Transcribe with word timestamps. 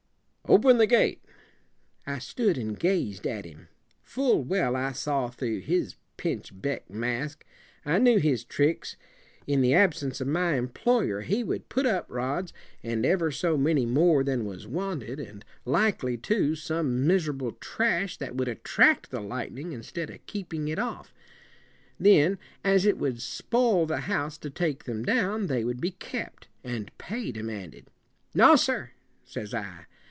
"Open 0.49 0.79
the 0.79 0.87
gate." 0.87 1.23
I 2.05 2.19
stood 2.19 2.57
and 2.57 2.77
gazed 2.77 3.25
at 3.25 3.45
him. 3.45 3.69
Full 4.01 4.43
well 4.43 4.75
I 4.75 4.91
saw 4.91 5.29
through 5.29 5.61
his 5.61 5.95
pinch 6.17 6.51
beck 6.61 6.89
mask. 6.89 7.45
I 7.85 7.99
knew 7.99 8.17
his 8.17 8.43
tricks. 8.43 8.97
In 9.47 9.61
the 9.61 9.73
ab 9.73 9.93
sence 9.93 10.19
of 10.19 10.27
my 10.27 10.55
employer, 10.57 11.21
he 11.21 11.41
would 11.41 11.69
put 11.69 11.85
up 11.85 12.05
rods 12.09 12.51
and 12.83 13.05
ever 13.05 13.31
so 13.31 13.55
many 13.55 13.85
more 13.85 14.25
than 14.25 14.43
was 14.43 14.67
wanted, 14.67 15.21
and 15.21 15.45
likely, 15.63 16.17
too, 16.17 16.55
some 16.55 17.07
miserable 17.07 17.53
trash 17.53 18.17
that 18.17 18.35
would 18.35 18.49
attract 18.49 19.09
the 19.09 19.21
light 19.21 19.53
en 19.53 19.57
ing, 19.57 19.71
instead 19.71 20.09
of 20.09 20.25
keep 20.25 20.53
ing 20.53 20.67
it 20.67 20.77
off. 20.79 21.13
Then, 21.97 22.37
as 22.61 22.85
it 22.85 22.97
would 22.97 23.21
spoil 23.21 23.85
the 23.85 24.01
house 24.01 24.37
to 24.39 24.49
take 24.49 24.83
them 24.83 25.05
down, 25.05 25.47
they 25.47 25.63
would 25.63 25.79
be 25.79 25.91
kept, 25.91 26.49
and 26.61 26.91
pay 26.97 27.31
demand 27.31 27.73
ed. 27.73 27.85
"No, 28.35 28.57
sir," 28.57 28.89
says 29.23 29.53
I. 29.53 29.85